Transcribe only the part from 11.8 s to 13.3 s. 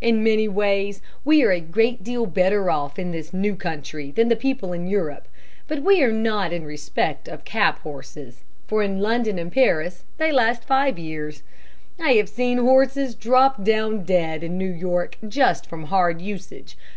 I have seen horses